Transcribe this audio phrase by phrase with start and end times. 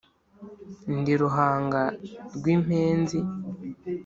[0.97, 1.81] ndi ruhanga
[2.37, 3.19] rw’impenzi